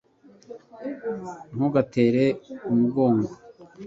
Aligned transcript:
ntugatera 1.53 2.25
umugongo 2.71 3.29